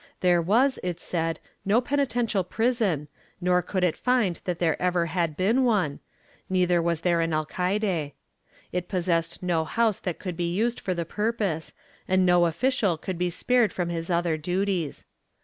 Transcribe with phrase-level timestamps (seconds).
[0.21, 3.07] There was, it said, no penitential prison
[3.39, 5.99] nor could it find that there ever had been one,
[6.49, 8.13] neither was there an alcaide;
[8.71, 11.73] it possessed no house that could be used for the purpose,
[12.07, 15.05] and no official could be spared from his other duties.